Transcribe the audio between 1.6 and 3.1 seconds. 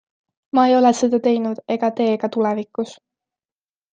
ega tee ka tulevikus.